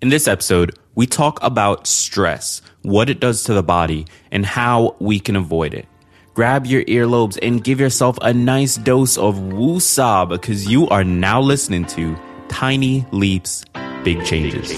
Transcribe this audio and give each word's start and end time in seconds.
In 0.00 0.10
this 0.10 0.28
episode, 0.28 0.78
we 0.94 1.08
talk 1.08 1.40
about 1.42 1.88
stress, 1.88 2.62
what 2.82 3.10
it 3.10 3.18
does 3.18 3.42
to 3.44 3.52
the 3.52 3.64
body, 3.64 4.06
and 4.30 4.46
how 4.46 4.94
we 5.00 5.18
can 5.18 5.34
avoid 5.34 5.74
it. 5.74 5.88
Grab 6.34 6.66
your 6.66 6.84
earlobes 6.84 7.36
and 7.42 7.64
give 7.64 7.80
yourself 7.80 8.16
a 8.22 8.32
nice 8.32 8.76
dose 8.76 9.18
of 9.18 9.34
woosah 9.34 10.28
because 10.28 10.68
you 10.68 10.88
are 10.90 11.02
now 11.02 11.40
listening 11.40 11.84
to 11.86 12.16
Tiny 12.48 13.06
Leaps, 13.10 13.64
Big 14.04 14.24
Changes. 14.24 14.70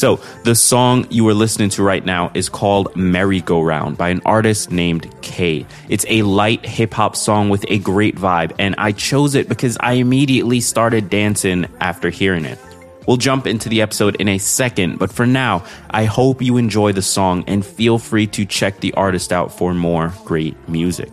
So, 0.00 0.18
the 0.44 0.54
song 0.54 1.06
you 1.10 1.28
are 1.28 1.34
listening 1.34 1.68
to 1.76 1.82
right 1.82 2.02
now 2.02 2.30
is 2.32 2.48
called 2.48 2.96
Merry 2.96 3.42
Go 3.42 3.60
Round 3.60 3.98
by 3.98 4.08
an 4.08 4.22
artist 4.24 4.70
named 4.70 5.14
K. 5.20 5.66
It's 5.90 6.06
a 6.08 6.22
light 6.22 6.64
hip 6.64 6.94
hop 6.94 7.14
song 7.14 7.50
with 7.50 7.66
a 7.68 7.76
great 7.76 8.16
vibe, 8.16 8.54
and 8.58 8.74
I 8.78 8.92
chose 8.92 9.34
it 9.34 9.46
because 9.46 9.76
I 9.78 9.92
immediately 10.04 10.62
started 10.62 11.10
dancing 11.10 11.66
after 11.80 12.08
hearing 12.08 12.46
it. 12.46 12.58
We'll 13.06 13.18
jump 13.18 13.46
into 13.46 13.68
the 13.68 13.82
episode 13.82 14.16
in 14.16 14.28
a 14.28 14.38
second, 14.38 14.98
but 14.98 15.12
for 15.12 15.26
now, 15.26 15.66
I 15.90 16.06
hope 16.06 16.40
you 16.40 16.56
enjoy 16.56 16.92
the 16.92 17.02
song 17.02 17.44
and 17.46 17.62
feel 17.62 17.98
free 17.98 18.26
to 18.28 18.46
check 18.46 18.80
the 18.80 18.94
artist 18.94 19.34
out 19.34 19.52
for 19.52 19.74
more 19.74 20.14
great 20.24 20.56
music 20.66 21.10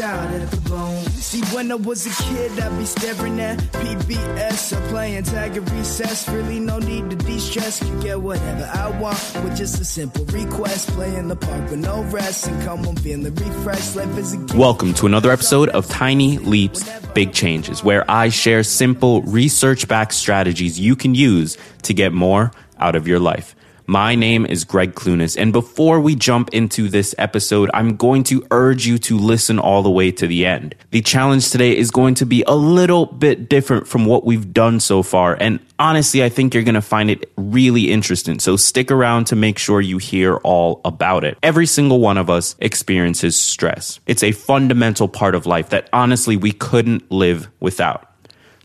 at 0.00 0.50
the 0.50 0.70
bone. 0.70 1.04
See, 1.04 1.42
when 1.54 1.70
I 1.70 1.76
was 1.76 2.06
a 2.06 2.22
kid, 2.24 2.58
I'd 2.58 2.78
be 2.78 2.84
staring 2.84 3.40
at 3.40 3.58
PBS 3.58 4.76
or 4.76 4.88
playing 4.88 5.24
tag 5.24 5.56
at 5.56 5.70
recess. 5.70 6.28
Really, 6.28 6.60
no 6.60 6.78
need 6.78 7.10
to 7.10 7.16
de 7.16 7.38
stress. 7.38 7.82
You 7.82 8.02
get 8.02 8.20
whatever 8.20 8.68
I 8.74 8.90
want 9.00 9.18
with 9.42 9.56
just 9.56 9.80
a 9.80 9.84
simple 9.84 10.24
request. 10.26 10.90
Play 10.90 11.14
in 11.16 11.28
the 11.28 11.36
park 11.36 11.70
with 11.70 11.78
no 11.78 12.02
rest 12.04 12.48
and 12.48 12.62
come 12.62 12.86
on 12.86 12.96
feeling 12.96 13.34
refreshed. 13.34 13.96
Life 13.96 14.18
is 14.18 14.34
a 14.34 14.56
Welcome 14.56 14.92
to 14.94 15.06
another 15.06 15.30
episode 15.30 15.68
of 15.70 15.88
Tiny 15.88 16.38
Leaps, 16.38 16.88
Big 17.14 17.32
Changes, 17.32 17.82
where 17.82 18.08
I 18.10 18.28
share 18.28 18.62
simple 18.62 19.22
research 19.22 19.88
backed 19.88 20.14
strategies 20.14 20.78
you 20.78 20.96
can 20.96 21.14
use 21.14 21.56
to 21.82 21.94
get 21.94 22.12
more 22.12 22.52
out 22.78 22.96
of 22.96 23.06
your 23.08 23.20
life. 23.20 23.54
My 23.88 24.16
name 24.16 24.46
is 24.46 24.64
Greg 24.64 24.96
Clunis, 24.96 25.40
and 25.40 25.52
before 25.52 26.00
we 26.00 26.16
jump 26.16 26.48
into 26.52 26.88
this 26.88 27.14
episode, 27.18 27.70
I'm 27.72 27.94
going 27.94 28.24
to 28.24 28.44
urge 28.50 28.84
you 28.84 28.98
to 28.98 29.16
listen 29.16 29.60
all 29.60 29.84
the 29.84 29.90
way 29.90 30.10
to 30.10 30.26
the 30.26 30.44
end. 30.44 30.74
The 30.90 31.00
challenge 31.02 31.52
today 31.52 31.76
is 31.76 31.92
going 31.92 32.16
to 32.16 32.26
be 32.26 32.42
a 32.48 32.56
little 32.56 33.06
bit 33.06 33.48
different 33.48 33.86
from 33.86 34.04
what 34.04 34.24
we've 34.24 34.52
done 34.52 34.80
so 34.80 35.04
far, 35.04 35.36
and 35.40 35.60
honestly, 35.78 36.24
I 36.24 36.30
think 36.30 36.52
you're 36.52 36.64
going 36.64 36.74
to 36.74 36.82
find 36.82 37.12
it 37.12 37.30
really 37.36 37.92
interesting. 37.92 38.40
So 38.40 38.56
stick 38.56 38.90
around 38.90 39.26
to 39.26 39.36
make 39.36 39.56
sure 39.56 39.80
you 39.80 39.98
hear 39.98 40.34
all 40.38 40.80
about 40.84 41.22
it. 41.22 41.38
Every 41.40 41.66
single 41.66 42.00
one 42.00 42.18
of 42.18 42.28
us 42.28 42.56
experiences 42.58 43.38
stress. 43.38 44.00
It's 44.04 44.24
a 44.24 44.32
fundamental 44.32 45.06
part 45.06 45.36
of 45.36 45.46
life 45.46 45.68
that 45.68 45.88
honestly 45.92 46.36
we 46.36 46.50
couldn't 46.50 47.08
live 47.12 47.48
without. 47.60 48.15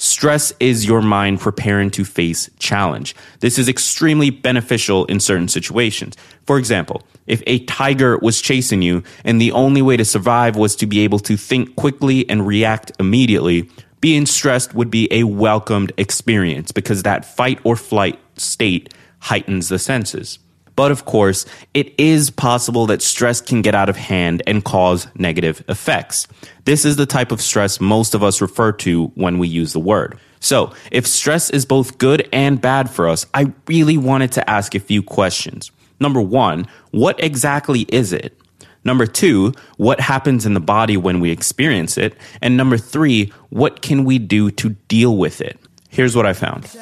Stress 0.02 0.52
is 0.60 0.84
your 0.84 1.04
mind 1.04 1.40
preparing 1.40 1.92
to 1.92 2.04
face 2.04 2.50
challenge. 2.58 3.16
This 3.40 3.60
is 3.60 3.70
extremely 3.70 4.32
beneficial 4.32 5.06
in 5.06 5.20
certain 5.20 5.48
situations. 5.48 6.16
For 6.48 6.58
example, 6.58 7.04
if 7.28 7.44
a 7.46 7.64
tiger 7.66 8.18
was 8.18 8.42
chasing 8.42 8.82
you 8.82 9.04
and 9.24 9.40
the 9.40 9.52
only 9.52 9.84
way 9.84 9.98
to 9.98 10.04
survive 10.04 10.56
was 10.56 10.76
to 10.78 10.88
be 10.88 11.02
able 11.02 11.20
to 11.20 11.38
think 11.38 11.76
quickly 11.76 12.28
and 12.28 12.48
react 12.48 12.92
immediately, 13.00 13.70
being 14.00 14.26
stressed 14.26 14.74
would 14.74 14.90
be 14.90 15.08
a 15.12 15.24
welcomed 15.24 15.92
experience 15.98 16.72
because 16.72 17.04
that 17.04 17.24
fight 17.24 17.60
or 17.64 17.76
flight 17.76 18.18
state 18.38 18.92
heightens 19.20 19.70
the 19.70 19.78
senses. 19.78 20.40
But 20.76 20.92
of 20.92 21.06
course, 21.06 21.46
it 21.74 21.94
is 22.00 22.30
possible 22.30 22.86
that 22.88 23.02
stress 23.02 23.42
can 23.42 23.62
get 23.62 23.76
out 23.76 23.90
of 23.90 23.98
hand 23.98 24.42
and 24.48 24.64
cause 24.64 25.08
negative 25.16 25.64
effects. 25.68 26.28
This 26.66 26.86
is 26.86 26.96
the 26.96 27.06
type 27.06 27.32
of 27.32 27.42
stress 27.42 27.80
most 27.80 28.14
of 28.14 28.24
us 28.24 28.42
refer 28.42 28.72
to 28.74 29.08
when 29.16 29.38
we 29.38 29.48
use 29.48 29.74
the 29.74 29.80
word. 29.80 30.18
So, 30.40 30.74
if 30.92 31.06
stress 31.06 31.52
is 31.52 31.66
both 31.66 32.00
good 32.00 32.28
and 32.34 32.60
bad 32.60 32.90
for 32.90 33.08
us, 33.08 33.28
I 33.34 33.54
really 33.68 33.98
wanted 33.98 34.32
to 34.34 34.50
ask 34.50 34.74
a 34.74 34.80
few 34.80 35.04
questions. 35.04 35.72
Number 36.00 36.22
one, 36.22 36.66
what 36.90 37.24
exactly 37.24 37.82
is 37.82 38.12
it? 38.12 38.36
Number 38.84 39.06
two, 39.06 39.54
what 39.78 40.00
happens 40.00 40.46
in 40.48 40.56
the 40.56 40.60
body 40.60 40.98
when 40.98 41.20
we 41.20 41.30
experience 41.30 41.98
it? 41.98 42.16
And 42.42 42.58
number 42.58 42.78
three, 42.78 43.32
what 43.50 43.84
can 43.84 44.04
we 44.04 44.18
do 44.18 44.50
to 44.52 44.70
deal 44.88 45.16
with 45.16 45.42
it? 45.42 45.60
Here's 45.92 46.16
what 46.16 46.26
I 46.26 46.32
found. 46.32 46.74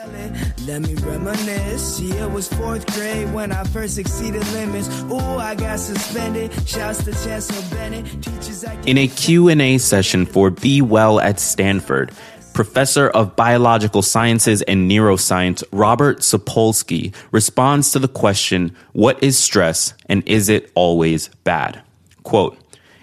Let 0.68 0.84
me 0.84 0.94
reminisce. 0.94 2.00
Yeah, 2.00 2.26
it 2.26 2.32
was 2.32 2.48
fourth 2.48 2.86
grade 2.94 3.34
when 3.34 3.52
I 3.52 3.64
first 3.64 3.98
exceeded 3.98 4.46
limits. 4.50 4.88
Ooh, 5.06 5.18
I 5.18 5.56
got 5.56 5.80
suspended. 5.80 6.54
Shouts 6.68 7.04
to 7.06 7.12
Chancellor 7.12 7.76
Bennett. 7.76 8.06
Teachers 8.22 8.64
In 8.86 9.00
a 9.00 9.08
Q&A 9.08 9.80
session 9.80 10.28
for 10.28 10.52
Be 10.52 10.84
Well 10.84 11.20
at 11.20 11.40
Stanford, 11.40 12.12
Professor 12.54 13.10
of 13.10 13.36
Biological 13.36 14.04
Sciences 14.04 14.62
and 14.62 14.90
Neuroscience 14.90 15.64
Robert 15.72 16.20
Sapolsky 16.20 17.12
responds 17.32 17.92
to 17.94 18.00
the 18.00 18.08
question, 18.08 18.76
what 18.94 19.24
is 19.24 19.40
stress 19.40 19.96
and 20.06 20.22
is 20.28 20.50
it 20.50 20.72
always 20.76 21.30
bad? 21.44 21.82
Quote, 22.22 22.60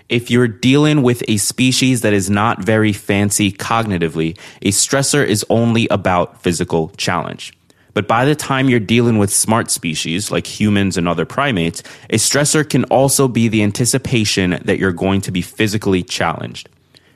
if 0.08 0.30
you're 0.30 0.48
dealing 0.48 1.02
with 1.02 1.22
a 1.28 1.36
species 1.36 2.02
that 2.02 2.12
is 2.12 2.30
not 2.30 2.64
very 2.64 2.92
fancy 2.92 3.50
cognitively, 3.50 4.38
a 4.62 4.70
stressor 4.70 5.26
is 5.26 5.44
only 5.50 5.88
about 5.88 6.42
physical 6.42 6.90
challenge. 6.96 7.52
But 7.94 8.06
by 8.06 8.26
the 8.26 8.34
time 8.34 8.68
you're 8.68 8.78
dealing 8.78 9.16
with 9.16 9.32
smart 9.32 9.70
species 9.70 10.30
like 10.30 10.46
humans 10.46 10.98
and 10.98 11.08
other 11.08 11.24
primates, 11.24 11.82
a 12.10 12.16
stressor 12.16 12.68
can 12.68 12.84
also 12.84 13.26
be 13.26 13.48
the 13.48 13.62
anticipation 13.62 14.60
that 14.64 14.78
you're 14.78 14.92
going 14.92 15.22
to 15.22 15.32
be 15.32 15.40
physically 15.40 16.02
challenged. 16.02 16.68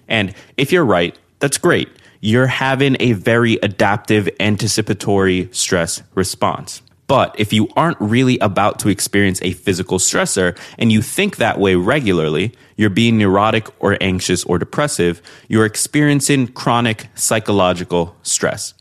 And 0.09 0.35
if 0.57 0.73
you're 0.73 0.85
right, 0.85 1.17
that's 1.39 1.59
great. 1.59 1.89
You're 2.21 2.47
having 2.47 2.97
a 2.99 3.13
very 3.13 3.59
adaptive 3.63 4.29
anticipatory 4.41 5.49
stress 5.53 6.03
response. 6.15 6.83
But 7.11 7.35
if 7.41 7.53
you 7.53 7.67
aren't 7.75 8.01
really 8.01 8.39
about 8.39 8.79
to 8.79 8.89
experience 8.89 9.43
a 9.43 9.53
physical 9.53 9.99
stressor 9.99 10.57
and 10.79 10.93
you 10.93 11.03
think 11.03 11.39
that 11.39 11.59
way 11.59 11.75
regularly, 11.75 12.53
you're 12.77 12.89
being 12.89 13.19
neurotic 13.19 13.67
or 13.83 13.99
anxious 14.01 14.45
or 14.45 14.61
depressive, 14.61 15.21
you're 15.49 15.65
experiencing 15.65 16.47
chronic 16.47 17.09
psychological 17.17 18.15
stress. 18.23 18.75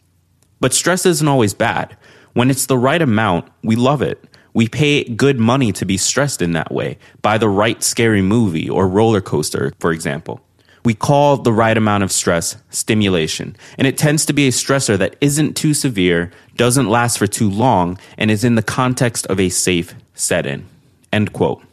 But 0.60 0.76
stress 0.76 1.08
isn't 1.08 1.28
always 1.28 1.56
bad. 1.56 1.98
When 2.34 2.52
it's 2.52 2.68
the 2.68 2.78
right 2.78 3.02
amount, 3.02 3.52
we 3.64 3.76
love 3.76 4.04
it. 4.04 4.24
We 4.54 4.68
pay 4.68 5.06
good 5.06 5.40
money 5.40 5.72
to 5.72 5.84
be 5.84 5.98
stressed 5.98 6.44
in 6.44 6.52
that 6.52 6.72
way, 6.72 7.00
by 7.24 7.40
the 7.40 7.50
right 7.50 7.82
scary 7.82 8.22
movie 8.22 8.70
or 8.70 8.88
roller 8.88 9.22
coaster, 9.22 9.74
for 9.80 9.92
example. 9.92 10.40
We 10.84 10.94
call 10.94 11.38
the 11.38 11.54
right 11.54 11.78
amount 11.78 12.04
of 12.04 12.12
stress 12.12 12.56
stimulation, 12.70 13.56
and 13.78 13.86
it 13.86 13.98
tends 13.98 14.26
to 14.26 14.34
be 14.34 14.48
a 14.48 14.52
stressor 14.52 14.98
that 14.98 15.16
isn't 15.22 15.56
too 15.56 15.74
severe, 15.74 16.32
doesn't 16.56 16.90
last 16.90 17.18
for 17.18 17.28
too 17.28 17.50
long, 17.50 18.00
and 18.18 18.32
is 18.32 18.44
in 18.44 18.56
the 18.56 18.64
context 18.64 19.28
of 19.28 19.40
a 19.40 19.50
safe 19.50 19.94
setting. 20.14 20.66
End 21.12 21.34
quote. 21.34 21.64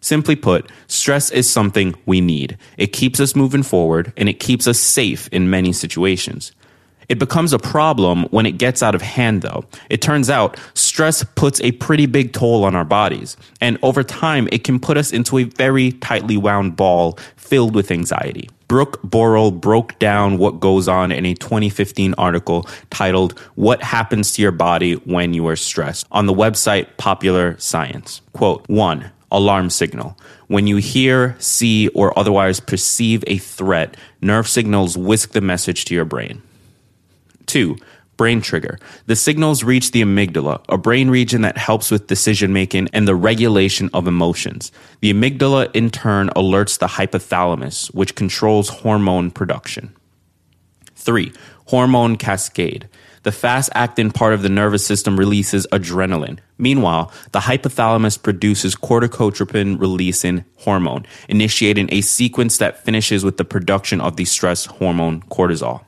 Simply 0.00 0.36
put, 0.36 0.70
stress 0.86 1.30
is 1.30 1.48
something 1.50 1.94
we 2.04 2.20
need. 2.20 2.58
It 2.76 2.88
keeps 2.88 3.20
us 3.20 3.34
moving 3.34 3.62
forward 3.62 4.12
and 4.18 4.28
it 4.28 4.34
keeps 4.34 4.66
us 4.66 4.78
safe 4.78 5.28
in 5.32 5.48
many 5.48 5.72
situations. 5.72 6.52
It 7.08 7.18
becomes 7.18 7.54
a 7.54 7.58
problem 7.58 8.24
when 8.24 8.46
it 8.46 8.58
gets 8.58 8.82
out 8.82 8.94
of 8.94 9.02
hand, 9.02 9.42
though. 9.42 9.64
It 9.88 10.02
turns 10.02 10.28
out 10.28 10.58
stress 10.94 11.24
puts 11.34 11.60
a 11.62 11.72
pretty 11.72 12.06
big 12.06 12.32
toll 12.32 12.62
on 12.64 12.76
our 12.76 12.84
bodies, 12.84 13.36
and 13.60 13.76
over 13.82 14.04
time, 14.04 14.48
it 14.52 14.62
can 14.62 14.78
put 14.78 14.96
us 14.96 15.12
into 15.12 15.38
a 15.38 15.42
very 15.42 15.90
tightly 15.90 16.36
wound 16.36 16.76
ball 16.76 17.18
filled 17.34 17.74
with 17.74 17.90
anxiety. 17.90 18.48
Brooke 18.68 19.02
Borel 19.02 19.50
broke 19.50 19.98
down 19.98 20.38
what 20.38 20.60
goes 20.60 20.86
on 20.86 21.10
in 21.10 21.26
a 21.26 21.34
2015 21.34 22.14
article 22.16 22.68
titled 22.90 23.36
What 23.56 23.82
Happens 23.82 24.34
to 24.34 24.42
Your 24.42 24.52
Body 24.52 24.92
When 24.94 25.34
You 25.34 25.48
Are 25.48 25.56
Stressed 25.56 26.06
on 26.12 26.26
the 26.26 26.32
website 26.32 26.86
Popular 26.96 27.58
Science. 27.58 28.20
Quote, 28.32 28.64
one, 28.68 29.10
alarm 29.32 29.70
signal. 29.70 30.16
When 30.46 30.68
you 30.68 30.76
hear, 30.76 31.34
see, 31.40 31.88
or 31.88 32.16
otherwise 32.16 32.60
perceive 32.60 33.24
a 33.26 33.38
threat, 33.38 33.96
nerve 34.20 34.46
signals 34.46 34.96
whisk 34.96 35.32
the 35.32 35.40
message 35.40 35.86
to 35.86 35.94
your 35.94 36.04
brain. 36.04 36.40
Two, 37.46 37.78
brain 38.16 38.40
trigger. 38.40 38.78
The 39.06 39.16
signals 39.16 39.64
reach 39.64 39.90
the 39.90 40.02
amygdala, 40.02 40.64
a 40.68 40.78
brain 40.78 41.10
region 41.10 41.42
that 41.42 41.58
helps 41.58 41.90
with 41.90 42.06
decision 42.06 42.52
making 42.52 42.88
and 42.92 43.06
the 43.08 43.14
regulation 43.14 43.90
of 43.92 44.06
emotions. 44.06 44.72
The 45.00 45.12
amygdala, 45.12 45.70
in 45.74 45.90
turn, 45.90 46.28
alerts 46.30 46.78
the 46.78 46.86
hypothalamus, 46.86 47.94
which 47.94 48.14
controls 48.14 48.68
hormone 48.68 49.30
production. 49.30 49.94
Three, 50.94 51.32
hormone 51.66 52.16
cascade. 52.16 52.88
The 53.24 53.32
fast 53.32 53.70
acting 53.74 54.10
part 54.10 54.34
of 54.34 54.42
the 54.42 54.50
nervous 54.50 54.86
system 54.86 55.18
releases 55.18 55.66
adrenaline. 55.68 56.38
Meanwhile, 56.58 57.10
the 57.32 57.40
hypothalamus 57.40 58.22
produces 58.22 58.76
corticotropin 58.76 59.80
releasing 59.80 60.44
hormone, 60.58 61.06
initiating 61.28 61.88
a 61.90 62.02
sequence 62.02 62.58
that 62.58 62.84
finishes 62.84 63.24
with 63.24 63.38
the 63.38 63.44
production 63.44 64.02
of 64.02 64.16
the 64.16 64.26
stress 64.26 64.66
hormone 64.66 65.22
cortisol. 65.22 65.84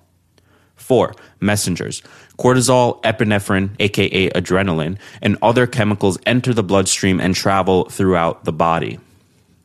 Four, 0.86 1.16
messengers. 1.40 2.00
Cortisol, 2.38 3.02
epinephrine, 3.02 3.70
aka 3.80 4.30
adrenaline, 4.30 4.98
and 5.20 5.36
other 5.42 5.66
chemicals 5.66 6.16
enter 6.24 6.54
the 6.54 6.62
bloodstream 6.62 7.18
and 7.18 7.34
travel 7.34 7.86
throughout 7.86 8.44
the 8.44 8.52
body. 8.52 9.00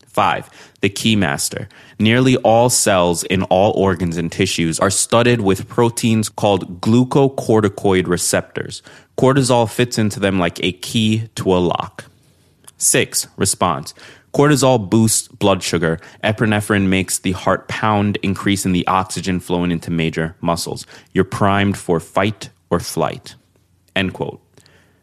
Five, 0.07 0.49
the 0.81 0.89
keymaster. 0.89 1.67
Nearly 1.99 2.37
all 2.37 2.71
cells 2.71 3.23
in 3.23 3.43
all 3.43 3.71
organs 3.73 4.17
and 4.17 4.31
tissues 4.31 4.79
are 4.79 4.89
studded 4.89 5.41
with 5.41 5.69
proteins 5.69 6.27
called 6.27 6.81
glucocorticoid 6.81 8.07
receptors. 8.07 8.81
Cortisol 9.15 9.69
fits 9.71 9.99
into 9.99 10.19
them 10.19 10.39
like 10.39 10.59
a 10.63 10.71
key 10.71 11.29
to 11.35 11.53
a 11.53 11.61
lock. 11.61 12.05
Six, 12.79 13.27
response. 13.37 13.93
Cortisol 14.33 14.89
boosts 14.89 15.27
blood 15.27 15.61
sugar. 15.61 15.99
Epinephrine 16.23 16.87
makes 16.87 17.19
the 17.19 17.33
heart 17.33 17.67
pound, 17.67 18.17
increasing 18.23 18.71
the 18.71 18.87
oxygen 18.87 19.39
flowing 19.39 19.71
into 19.71 19.91
major 19.91 20.35
muscles. 20.39 20.85
You're 21.13 21.25
primed 21.25 21.77
for 21.77 21.99
fight 21.99 22.49
or 22.69 22.79
flight. 22.79 23.35
End 23.95 24.13
quote. 24.13 24.41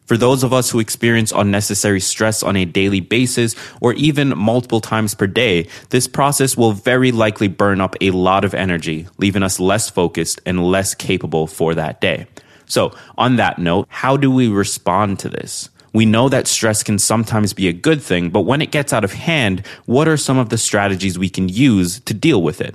For 0.06 0.16
those 0.16 0.42
of 0.42 0.54
us 0.54 0.70
who 0.70 0.80
experience 0.80 1.32
unnecessary 1.36 2.00
stress 2.00 2.42
on 2.42 2.56
a 2.56 2.64
daily 2.64 3.00
basis 3.00 3.54
or 3.82 3.92
even 3.92 4.38
multiple 4.38 4.80
times 4.80 5.14
per 5.14 5.26
day, 5.26 5.68
this 5.90 6.08
process 6.08 6.56
will 6.56 6.72
very 6.72 7.12
likely 7.12 7.48
burn 7.48 7.82
up 7.82 7.94
a 8.00 8.12
lot 8.12 8.46
of 8.46 8.54
energy, 8.54 9.06
leaving 9.18 9.42
us 9.42 9.60
less 9.60 9.90
focused 9.90 10.40
and 10.46 10.64
less 10.64 10.94
capable 10.94 11.46
for 11.46 11.74
that 11.74 12.00
day. 12.00 12.26
So, 12.64 12.94
on 13.18 13.36
that 13.36 13.58
note, 13.58 13.86
how 13.90 14.16
do 14.16 14.30
we 14.30 14.48
respond 14.48 15.18
to 15.18 15.28
this? 15.28 15.68
We 15.92 16.06
know 16.06 16.28
that 16.28 16.46
stress 16.46 16.82
can 16.82 16.98
sometimes 16.98 17.52
be 17.52 17.68
a 17.68 17.72
good 17.72 18.02
thing, 18.02 18.30
but 18.30 18.42
when 18.42 18.60
it 18.60 18.70
gets 18.70 18.92
out 18.92 19.04
of 19.04 19.12
hand, 19.12 19.66
what 19.86 20.08
are 20.08 20.16
some 20.16 20.38
of 20.38 20.48
the 20.48 20.58
strategies 20.58 21.18
we 21.18 21.30
can 21.30 21.48
use 21.48 22.00
to 22.00 22.14
deal 22.14 22.42
with 22.42 22.60
it? 22.60 22.74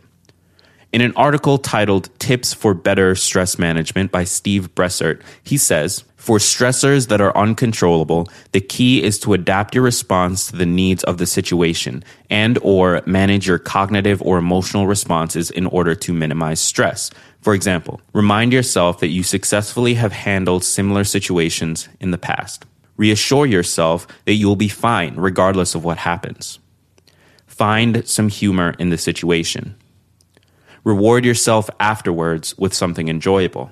In 0.92 1.01
an 1.01 1.13
article 1.15 1.57
titled 1.57 2.10
Tips 2.19 2.54
for 2.54 2.75
Better 2.75 3.15
Stress 3.15 3.57
Management 3.57 4.12
by 4.12 4.24
Steve 4.25 4.75
Bressert, 4.75 5.21
he 5.44 5.57
says, 5.57 6.04
for 6.24 6.38
stressors 6.38 7.10
that 7.10 7.19
are 7.19 7.36
uncontrollable, 7.36 8.30
the 8.54 8.62
key 8.62 9.04
is 9.04 9.19
to 9.19 9.33
adapt 9.33 9.75
your 9.75 9.83
response 9.83 10.48
to 10.48 10.56
the 10.56 10.65
needs 10.65 11.04
of 11.04 11.18
the 11.18 11.25
situation 11.25 12.01
and 12.30 12.57
or 12.62 13.01
manage 13.06 13.45
your 13.45 13.60
cognitive 13.60 14.21
or 14.21 14.38
emotional 14.38 14.88
responses 14.88 15.51
in 15.51 15.65
order 15.65 15.95
to 15.95 16.13
minimize 16.13 16.62
stress. 16.62 17.12
For 17.42 17.54
example, 17.54 18.00
remind 18.13 18.54
yourself 18.54 19.00
that 19.00 19.10
you 19.10 19.21
successfully 19.21 19.95
have 19.95 20.13
handled 20.13 20.63
similar 20.63 21.04
situations 21.04 21.89
in 22.00 22.12
the 22.12 22.18
past. 22.18 22.65
Reassure 22.97 23.45
yourself 23.45 24.07
that 24.25 24.33
you 24.33 24.47
will 24.47 24.55
be 24.55 24.67
fine 24.67 25.15
regardless 25.15 25.75
of 25.75 25.83
what 25.83 25.97
happens. 25.97 26.59
Find 27.47 28.07
some 28.07 28.29
humor 28.29 28.75
in 28.79 28.89
the 28.89 28.97
situation. 28.97 29.75
Reward 30.83 31.23
yourself 31.23 31.69
afterwards 31.79 32.57
with 32.57 32.73
something 32.73 33.07
enjoyable. 33.07 33.71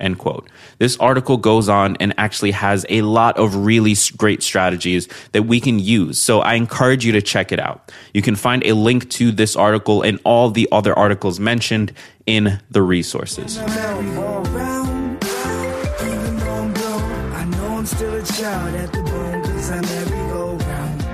End 0.00 0.18
quote. 0.18 0.48
This 0.78 0.96
article 0.98 1.36
goes 1.36 1.68
on 1.68 1.96
and 1.96 2.14
actually 2.18 2.52
has 2.52 2.86
a 2.88 3.02
lot 3.02 3.36
of 3.36 3.56
really 3.56 3.96
great 4.16 4.42
strategies 4.42 5.08
that 5.32 5.42
we 5.42 5.60
can 5.60 5.80
use. 5.80 6.18
So 6.18 6.40
I 6.40 6.54
encourage 6.54 7.04
you 7.04 7.12
to 7.12 7.22
check 7.22 7.50
it 7.50 7.58
out. 7.58 7.90
You 8.14 8.22
can 8.22 8.36
find 8.36 8.64
a 8.64 8.74
link 8.74 9.10
to 9.10 9.32
this 9.32 9.56
article 9.56 10.02
and 10.02 10.20
all 10.24 10.50
the 10.50 10.68
other 10.70 10.96
articles 10.96 11.40
mentioned 11.40 11.92
in 12.26 12.60
the 12.70 12.82
resources. 12.82 13.58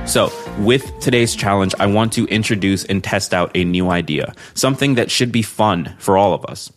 So, 0.07 0.31
with 0.59 1.01
today's 1.01 1.35
challenge, 1.35 1.75
I 1.81 1.87
want 1.87 2.13
to 2.13 2.27
introduce 2.27 2.85
and 2.85 3.03
test 3.03 3.33
out 3.33 3.51
a 3.55 3.65
new 3.65 3.89
idea, 3.89 4.35
something 4.53 4.97
that 4.97 5.11
should 5.11 5.33
be 5.33 5.41
fun 5.41 5.97
for 5.99 6.19
all 6.19 6.35
of 6.35 6.45
us. 6.45 6.71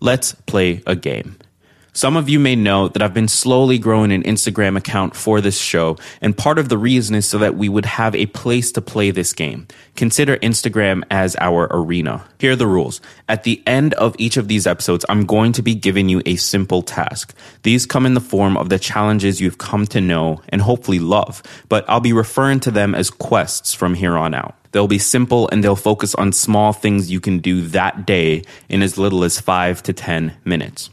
Let's 0.00 0.32
play 0.46 0.82
a 0.84 0.96
game. 0.96 1.36
Some 1.96 2.16
of 2.16 2.28
you 2.28 2.40
may 2.40 2.56
know 2.56 2.88
that 2.88 3.02
I've 3.02 3.14
been 3.14 3.28
slowly 3.28 3.78
growing 3.78 4.10
an 4.10 4.24
Instagram 4.24 4.76
account 4.76 5.14
for 5.14 5.40
this 5.40 5.56
show, 5.56 5.96
and 6.20 6.36
part 6.36 6.58
of 6.58 6.68
the 6.68 6.76
reason 6.76 7.14
is 7.14 7.24
so 7.28 7.38
that 7.38 7.54
we 7.54 7.68
would 7.68 7.84
have 7.84 8.16
a 8.16 8.26
place 8.26 8.72
to 8.72 8.80
play 8.80 9.12
this 9.12 9.32
game. 9.32 9.68
Consider 9.94 10.36
Instagram 10.38 11.04
as 11.08 11.36
our 11.40 11.68
arena. 11.70 12.24
Here 12.40 12.50
are 12.50 12.56
the 12.56 12.66
rules. 12.66 13.00
At 13.28 13.44
the 13.44 13.62
end 13.64 13.94
of 13.94 14.16
each 14.18 14.36
of 14.36 14.48
these 14.48 14.66
episodes, 14.66 15.04
I'm 15.08 15.24
going 15.24 15.52
to 15.52 15.62
be 15.62 15.76
giving 15.76 16.08
you 16.08 16.20
a 16.26 16.34
simple 16.34 16.82
task. 16.82 17.32
These 17.62 17.86
come 17.86 18.06
in 18.06 18.14
the 18.14 18.20
form 18.20 18.56
of 18.56 18.70
the 18.70 18.80
challenges 18.80 19.40
you've 19.40 19.58
come 19.58 19.86
to 19.86 20.00
know 20.00 20.42
and 20.48 20.60
hopefully 20.60 20.98
love, 20.98 21.44
but 21.68 21.88
I'll 21.88 22.00
be 22.00 22.12
referring 22.12 22.58
to 22.60 22.72
them 22.72 22.96
as 22.96 23.08
quests 23.08 23.72
from 23.72 23.94
here 23.94 24.16
on 24.16 24.34
out. 24.34 24.56
They'll 24.72 24.88
be 24.88 24.98
simple 24.98 25.48
and 25.50 25.62
they'll 25.62 25.76
focus 25.76 26.16
on 26.16 26.32
small 26.32 26.72
things 26.72 27.12
you 27.12 27.20
can 27.20 27.38
do 27.38 27.60
that 27.68 28.04
day 28.04 28.42
in 28.68 28.82
as 28.82 28.98
little 28.98 29.22
as 29.22 29.40
five 29.40 29.80
to 29.84 29.92
10 29.92 30.34
minutes. 30.44 30.90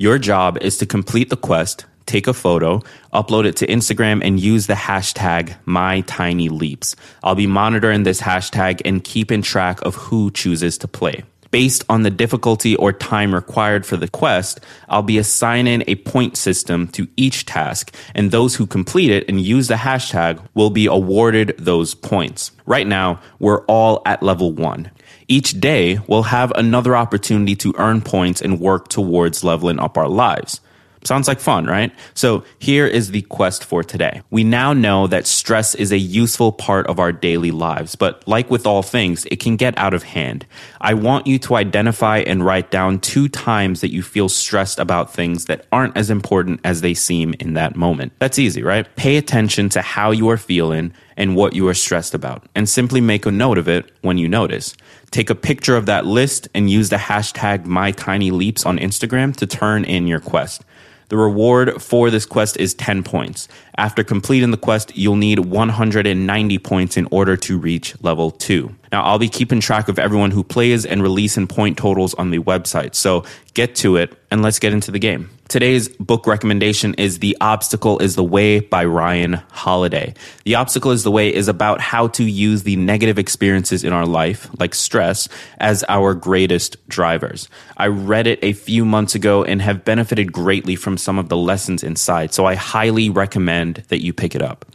Your 0.00 0.18
job 0.18 0.56
is 0.62 0.78
to 0.78 0.86
complete 0.86 1.28
the 1.28 1.36
quest, 1.36 1.84
take 2.06 2.26
a 2.26 2.32
photo, 2.32 2.80
upload 3.12 3.44
it 3.44 3.56
to 3.56 3.66
Instagram, 3.66 4.24
and 4.24 4.40
use 4.40 4.66
the 4.66 4.72
hashtag 4.72 5.54
MyTinyLeaps. 5.66 6.94
I'll 7.22 7.34
be 7.34 7.46
monitoring 7.46 8.04
this 8.04 8.22
hashtag 8.22 8.80
and 8.86 9.04
keeping 9.04 9.42
track 9.42 9.82
of 9.82 9.96
who 9.96 10.30
chooses 10.30 10.78
to 10.78 10.88
play. 10.88 11.24
Based 11.50 11.84
on 11.90 12.02
the 12.02 12.10
difficulty 12.10 12.76
or 12.76 12.94
time 12.94 13.34
required 13.34 13.84
for 13.84 13.98
the 13.98 14.08
quest, 14.08 14.60
I'll 14.88 15.02
be 15.02 15.18
assigning 15.18 15.84
a 15.86 15.96
point 15.96 16.38
system 16.38 16.88
to 16.92 17.06
each 17.18 17.44
task, 17.44 17.94
and 18.14 18.30
those 18.30 18.54
who 18.54 18.66
complete 18.66 19.10
it 19.10 19.28
and 19.28 19.38
use 19.38 19.68
the 19.68 19.74
hashtag 19.74 20.40
will 20.54 20.70
be 20.70 20.86
awarded 20.86 21.56
those 21.58 21.94
points. 21.94 22.52
Right 22.64 22.86
now, 22.86 23.20
we're 23.38 23.66
all 23.66 24.00
at 24.06 24.22
level 24.22 24.50
one. 24.50 24.92
Each 25.30 25.60
day, 25.60 26.00
we'll 26.08 26.24
have 26.24 26.50
another 26.56 26.96
opportunity 26.96 27.54
to 27.54 27.72
earn 27.78 28.00
points 28.00 28.42
and 28.42 28.58
work 28.58 28.88
towards 28.88 29.44
leveling 29.44 29.78
up 29.78 29.96
our 29.96 30.08
lives. 30.08 30.60
Sounds 31.02 31.28
like 31.28 31.40
fun, 31.40 31.64
right? 31.64 31.92
So 32.12 32.44
here 32.58 32.86
is 32.86 33.10
the 33.10 33.22
quest 33.22 33.64
for 33.64 33.82
today. 33.82 34.20
We 34.30 34.44
now 34.44 34.74
know 34.74 35.06
that 35.06 35.26
stress 35.26 35.74
is 35.74 35.92
a 35.92 35.98
useful 35.98 36.52
part 36.52 36.86
of 36.88 36.98
our 36.98 37.10
daily 37.10 37.50
lives, 37.50 37.96
but 37.96 38.26
like 38.28 38.50
with 38.50 38.66
all 38.66 38.82
things, 38.82 39.24
it 39.26 39.40
can 39.40 39.56
get 39.56 39.76
out 39.78 39.94
of 39.94 40.02
hand. 40.02 40.44
I 40.78 40.92
want 40.94 41.26
you 41.26 41.38
to 41.38 41.56
identify 41.56 42.18
and 42.18 42.44
write 42.44 42.70
down 42.70 43.00
two 43.00 43.28
times 43.28 43.80
that 43.80 43.92
you 43.92 44.02
feel 44.02 44.28
stressed 44.28 44.78
about 44.78 45.14
things 45.14 45.46
that 45.46 45.66
aren't 45.72 45.96
as 45.96 46.10
important 46.10 46.60
as 46.64 46.82
they 46.82 46.92
seem 46.92 47.34
in 47.40 47.54
that 47.54 47.76
moment. 47.76 48.12
That's 48.18 48.38
easy, 48.38 48.62
right? 48.62 48.86
Pay 48.96 49.16
attention 49.16 49.70
to 49.70 49.80
how 49.80 50.10
you 50.10 50.28
are 50.28 50.36
feeling 50.36 50.92
and 51.16 51.36
what 51.36 51.54
you 51.54 51.68
are 51.68 51.74
stressed 51.74 52.14
about, 52.14 52.44
and 52.54 52.68
simply 52.68 53.00
make 53.00 53.26
a 53.26 53.30
note 53.30 53.58
of 53.58 53.68
it 53.68 53.90
when 54.00 54.16
you 54.16 54.28
notice. 54.28 54.74
Take 55.10 55.28
a 55.28 55.34
picture 55.34 55.76
of 55.76 55.86
that 55.86 56.06
list 56.06 56.48
and 56.54 56.70
use 56.70 56.88
the 56.88 56.96
hashtag 56.96 57.66
MyTinyLeaps 57.66 58.64
on 58.64 58.78
Instagram 58.78 59.36
to 59.36 59.46
turn 59.46 59.84
in 59.84 60.06
your 60.06 60.20
quest. 60.20 60.64
The 61.10 61.16
reward 61.16 61.82
for 61.82 62.08
this 62.08 62.24
quest 62.24 62.56
is 62.56 62.72
10 62.74 63.02
points. 63.02 63.48
After 63.80 64.04
completing 64.04 64.50
the 64.50 64.58
quest, 64.58 64.94
you'll 64.94 65.16
need 65.16 65.38
190 65.38 66.58
points 66.58 66.98
in 66.98 67.08
order 67.10 67.34
to 67.38 67.56
reach 67.56 67.94
level 68.02 68.30
2. 68.30 68.74
Now, 68.92 69.04
I'll 69.04 69.18
be 69.18 69.30
keeping 69.30 69.60
track 69.60 69.88
of 69.88 69.98
everyone 69.98 70.32
who 70.32 70.44
plays 70.44 70.84
and 70.84 71.02
releasing 71.02 71.46
point 71.46 71.78
totals 71.78 72.12
on 72.12 72.30
the 72.30 72.40
website. 72.40 72.94
So 72.94 73.24
get 73.54 73.74
to 73.76 73.96
it 73.96 74.14
and 74.30 74.42
let's 74.42 74.58
get 74.58 74.74
into 74.74 74.90
the 74.90 74.98
game. 74.98 75.30
Today's 75.48 75.88
book 75.88 76.28
recommendation 76.28 76.94
is 76.94 77.18
The 77.18 77.36
Obstacle 77.40 77.98
is 77.98 78.14
the 78.14 78.22
Way 78.22 78.60
by 78.60 78.84
Ryan 78.84 79.42
Holiday. 79.50 80.14
The 80.44 80.54
Obstacle 80.54 80.92
is 80.92 81.02
the 81.02 81.10
Way 81.10 81.34
is 81.34 81.48
about 81.48 81.80
how 81.80 82.06
to 82.08 82.22
use 82.22 82.62
the 82.62 82.76
negative 82.76 83.18
experiences 83.18 83.82
in 83.82 83.92
our 83.92 84.06
life, 84.06 84.48
like 84.60 84.76
stress, 84.76 85.28
as 85.58 85.84
our 85.88 86.14
greatest 86.14 86.76
drivers. 86.88 87.48
I 87.76 87.88
read 87.88 88.28
it 88.28 88.38
a 88.42 88.52
few 88.52 88.84
months 88.84 89.16
ago 89.16 89.42
and 89.42 89.60
have 89.60 89.84
benefited 89.84 90.32
greatly 90.32 90.76
from 90.76 90.96
some 90.96 91.18
of 91.18 91.28
the 91.28 91.36
lessons 91.36 91.82
inside, 91.82 92.32
so 92.32 92.44
I 92.46 92.54
highly 92.54 93.10
recommend 93.10 93.69
that 93.88 94.02
you 94.02 94.12
pick 94.12 94.34
it 94.34 94.42
up. 94.42 94.66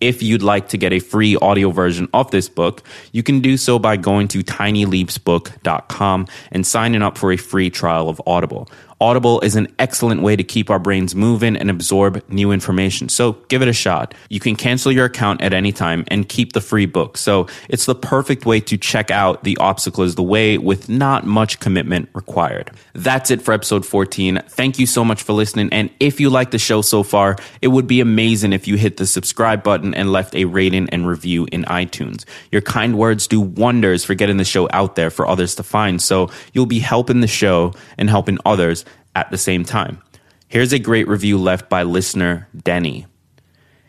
If 0.00 0.22
you'd 0.22 0.42
like 0.42 0.68
to 0.68 0.78
get 0.78 0.94
a 0.94 0.98
free 0.98 1.36
audio 1.36 1.70
version 1.70 2.08
of 2.14 2.30
this 2.30 2.48
book, 2.48 2.82
you 3.12 3.22
can 3.22 3.40
do 3.40 3.58
so 3.58 3.78
by 3.78 3.96
going 3.96 4.28
to 4.28 4.42
tinyleapsbook.com 4.42 6.26
and 6.52 6.66
signing 6.66 7.02
up 7.02 7.18
for 7.18 7.32
a 7.32 7.36
free 7.36 7.68
trial 7.68 8.08
of 8.08 8.20
Audible. 8.26 8.68
Audible 9.02 9.40
is 9.40 9.56
an 9.56 9.66
excellent 9.78 10.20
way 10.20 10.36
to 10.36 10.44
keep 10.44 10.68
our 10.68 10.78
brains 10.78 11.14
moving 11.14 11.56
and 11.56 11.70
absorb 11.70 12.22
new 12.28 12.52
information. 12.52 13.08
So 13.08 13.32
give 13.48 13.62
it 13.62 13.68
a 13.68 13.72
shot. 13.72 14.14
You 14.28 14.40
can 14.40 14.56
cancel 14.56 14.92
your 14.92 15.06
account 15.06 15.40
at 15.40 15.54
any 15.54 15.72
time 15.72 16.04
and 16.08 16.28
keep 16.28 16.52
the 16.52 16.60
free 16.60 16.84
book. 16.84 17.16
So 17.16 17.46
it's 17.70 17.86
the 17.86 17.94
perfect 17.94 18.44
way 18.44 18.60
to 18.60 18.76
check 18.76 19.10
out 19.10 19.42
The 19.42 19.56
Obstacle 19.56 20.04
is 20.04 20.16
the 20.16 20.22
Way 20.22 20.58
with 20.58 20.90
not 20.90 21.24
much 21.24 21.60
commitment 21.60 22.10
required. 22.12 22.72
That's 22.92 23.30
it 23.30 23.40
for 23.40 23.54
episode 23.54 23.86
14. 23.86 24.42
Thank 24.46 24.78
you 24.78 24.84
so 24.84 25.02
much 25.02 25.22
for 25.22 25.32
listening. 25.32 25.70
And 25.72 25.88
if 25.98 26.20
you 26.20 26.28
like 26.28 26.50
the 26.50 26.58
show 26.58 26.82
so 26.82 27.02
far, 27.02 27.36
it 27.62 27.68
would 27.68 27.86
be 27.86 28.02
amazing 28.02 28.52
if 28.52 28.68
you 28.68 28.76
hit 28.76 28.98
the 28.98 29.06
subscribe 29.06 29.62
button 29.62 29.94
and 29.94 30.12
left 30.12 30.34
a 30.34 30.44
rating 30.44 30.90
and 30.90 31.08
review 31.08 31.48
in 31.50 31.64
iTunes. 31.64 32.26
Your 32.52 32.60
kind 32.60 32.98
words 32.98 33.26
do 33.26 33.40
wonders 33.40 34.04
for 34.04 34.14
getting 34.14 34.36
the 34.36 34.44
show 34.44 34.68
out 34.74 34.96
there 34.96 35.08
for 35.08 35.26
others 35.26 35.54
to 35.54 35.62
find. 35.62 36.02
So 36.02 36.28
you'll 36.52 36.66
be 36.66 36.80
helping 36.80 37.22
the 37.22 37.26
show 37.26 37.72
and 37.96 38.10
helping 38.10 38.36
others 38.44 38.84
at 39.14 39.30
the 39.30 39.38
same 39.38 39.64
time. 39.64 40.00
Here's 40.48 40.72
a 40.72 40.78
great 40.78 41.08
review 41.08 41.38
left 41.38 41.68
by 41.68 41.82
listener 41.84 42.48
Denny. 42.56 43.06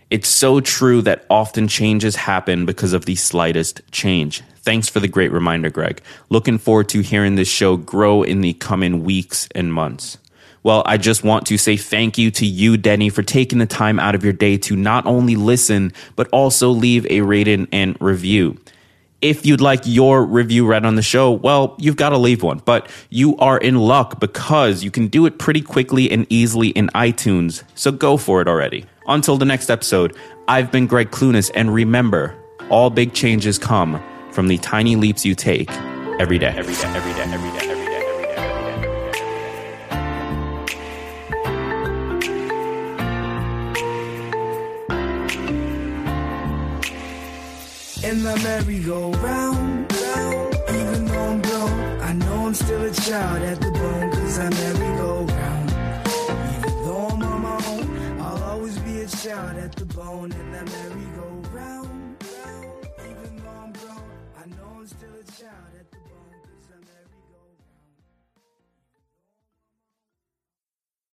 It's 0.10 0.28
so 0.28 0.60
true 0.60 1.02
that 1.04 1.26
often 1.30 1.68
changes 1.68 2.16
happen 2.18 2.66
because 2.66 2.94
of 2.94 3.06
the 3.06 3.16
slightest 3.16 3.82
change. 3.92 4.44
Thanks 4.58 4.90
for 4.90 5.00
the 5.00 5.08
great 5.08 5.32
reminder, 5.32 5.70
Greg. 5.70 6.02
Looking 6.30 6.58
forward 6.58 6.90
to 6.90 7.00
hearing 7.00 7.36
this 7.36 7.48
show 7.48 7.78
grow 7.78 8.22
in 8.22 8.42
the 8.42 8.54
coming 8.54 9.04
weeks 9.04 9.48
and 9.56 9.74
months. 9.74 10.18
Well, 10.64 10.84
I 10.86 10.98
just 10.98 11.24
want 11.24 11.48
to 11.48 11.58
say 11.58 11.78
thank 11.78 12.20
you 12.20 12.30
to 12.32 12.46
you, 12.46 12.78
Denny, 12.78 13.10
for 13.10 13.24
taking 13.24 13.58
the 13.58 13.66
time 13.66 14.00
out 14.00 14.14
of 14.14 14.24
your 14.24 14.34
day 14.34 14.58
to 14.58 14.76
not 14.76 15.06
only 15.08 15.36
listen, 15.36 15.94
but 16.16 16.28
also 16.30 16.70
leave 16.70 17.08
a 17.10 17.22
rating 17.22 17.68
and 17.72 17.98
review. 18.00 18.60
If 19.22 19.46
you'd 19.46 19.62
like 19.62 19.82
your 19.86 20.26
review 20.26 20.66
read 20.66 20.84
on 20.84 20.96
the 20.96 21.04
show, 21.04 21.32
well, 21.32 21.76
you've 21.78 21.96
got 21.96 22.10
to 22.10 22.18
leave 22.18 22.42
one, 22.42 22.60
but 22.66 22.90
you 23.12 23.38
are 23.38 23.60
in 23.60 23.76
luck 23.78 24.20
because 24.20 24.84
you 24.84 24.90
can 24.90 25.10
do 25.10 25.28
it 25.28 25.38
pretty 25.38 25.62
quickly 25.62 26.10
and 26.10 26.26
easily 26.30 26.70
in 26.70 26.88
iTunes. 26.96 27.64
So 27.76 27.92
go 27.92 28.18
for 28.18 28.42
it 28.42 28.48
already. 28.48 28.86
Until 29.06 29.38
the 29.38 29.46
next 29.46 29.70
episode, 29.70 30.18
I've 30.48 30.72
been 30.72 30.88
Greg 30.88 31.12
Clunis, 31.12 31.52
and 31.54 31.72
remember, 31.72 32.36
all 32.72 32.90
big 32.90 33.14
changes 33.14 33.60
come 33.60 34.02
from 34.32 34.48
the 34.48 34.58
tiny 34.58 34.96
leaps 34.96 35.24
you 35.24 35.36
take 35.36 35.70
every 36.20 36.40
day. 36.40 36.56
Every 36.58 36.74
day, 36.74 36.90
every 36.90 36.94
day, 36.94 36.96
every 36.96 37.14
day, 37.14 37.22
every 37.22 37.52
day, 37.52 37.58
every 37.58 37.76
day, 37.76 37.81
the 48.36 48.44
merry-go-round, 48.44 49.92
round, 49.92 50.56
even 50.70 51.06
though 51.06 51.20
I'm 51.20 51.42
grown, 51.42 52.02
I 52.02 52.14
know 52.14 52.48
I'm 52.48 52.54
still 52.54 52.82
a 52.82 52.92
child 52.92 53.44
at 53.44 53.60
the 53.60 53.72
bone, 53.72 54.12
cause 54.12 54.40
I 54.40 54.50
merry-go-round. 54.50 54.91